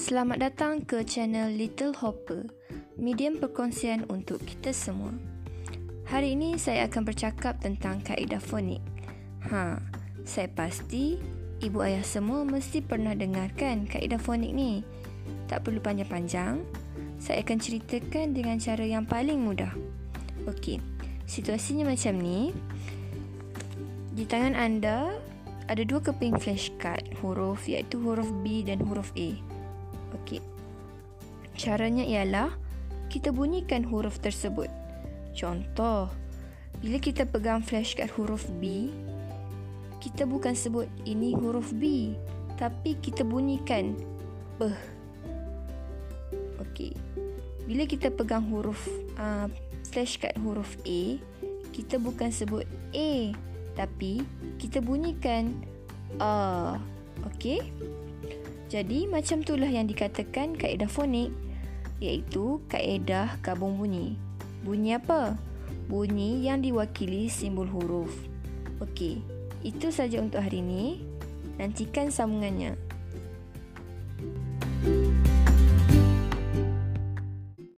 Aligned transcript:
Selamat 0.00 0.40
datang 0.40 0.80
ke 0.80 1.04
channel 1.04 1.52
Little 1.52 1.92
Hopper, 1.92 2.48
medium 2.96 3.36
perkongsian 3.36 4.08
untuk 4.08 4.40
kita 4.48 4.72
semua. 4.72 5.12
Hari 6.08 6.32
ini 6.32 6.56
saya 6.56 6.88
akan 6.88 7.04
bercakap 7.04 7.60
tentang 7.60 8.00
kaedah 8.00 8.40
fonik. 8.40 8.80
Ha, 9.52 9.76
saya 10.24 10.48
pasti 10.56 11.20
ibu 11.60 11.84
ayah 11.84 12.00
semua 12.00 12.48
mesti 12.48 12.80
pernah 12.80 13.12
dengarkan 13.12 13.84
kaedah 13.84 14.16
fonik 14.16 14.56
ni. 14.56 14.80
Tak 15.52 15.68
perlu 15.68 15.84
panjang-panjang, 15.84 16.64
saya 17.20 17.44
akan 17.44 17.60
ceritakan 17.60 18.32
dengan 18.32 18.56
cara 18.56 18.88
yang 18.88 19.04
paling 19.04 19.36
mudah. 19.36 19.76
Okey, 20.48 20.80
situasinya 21.28 21.84
macam 21.84 22.16
ni. 22.16 22.56
Di 24.16 24.24
tangan 24.24 24.56
anda 24.56 25.12
ada 25.68 25.84
dua 25.84 26.00
keping 26.00 26.40
flashcard 26.40 27.04
huruf 27.20 27.68
iaitu 27.68 28.00
huruf 28.00 28.32
B 28.40 28.64
dan 28.64 28.80
huruf 28.80 29.12
A. 29.20 29.59
Okey. 30.16 30.42
Caranya 31.54 32.02
ialah 32.02 32.50
kita 33.10 33.34
bunyikan 33.34 33.84
huruf 33.84 34.22
tersebut. 34.22 34.70
Contoh, 35.36 36.10
bila 36.80 36.96
kita 36.96 37.26
pegang 37.28 37.60
flashcard 37.60 38.08
huruf 38.16 38.48
B, 38.62 38.88
kita 40.00 40.24
bukan 40.24 40.56
sebut 40.56 40.88
ini 41.04 41.36
huruf 41.36 41.70
B, 41.76 42.14
tapi 42.56 42.96
kita 42.98 43.26
bunyikan 43.26 43.92
B. 44.56 44.72
Okey. 46.62 46.96
Bila 47.68 47.84
kita 47.84 48.08
pegang 48.08 48.48
huruf 48.48 48.80
uh, 49.20 49.46
flashcard 49.92 50.34
huruf 50.40 50.78
A, 50.88 51.20
kita 51.70 52.00
bukan 52.00 52.32
sebut 52.32 52.64
A, 52.96 53.36
tapi 53.76 54.24
kita 54.56 54.80
bunyikan 54.80 55.54
A. 56.18 56.80
Okey? 57.28 57.60
Jadi 58.70 59.10
macam 59.10 59.42
itulah 59.42 59.66
yang 59.66 59.90
dikatakan 59.90 60.54
kaedah 60.54 60.86
fonik 60.86 61.34
iaitu 61.98 62.62
kaedah 62.70 63.42
gabung 63.42 63.74
bunyi. 63.74 64.14
Bunyi 64.62 64.94
apa? 64.94 65.34
Bunyi 65.90 66.46
yang 66.46 66.62
diwakili 66.62 67.26
simbol 67.26 67.66
huruf. 67.66 68.14
Okey, 68.78 69.26
itu 69.66 69.90
saja 69.90 70.22
untuk 70.22 70.38
hari 70.38 70.62
ini. 70.62 71.02
Nantikan 71.58 72.14
sambungannya. 72.14 72.78
thank 74.80 75.26
you 75.26 75.29